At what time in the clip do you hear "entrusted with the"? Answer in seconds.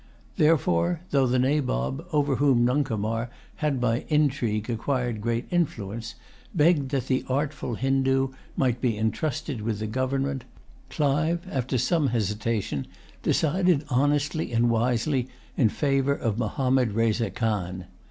8.97-9.85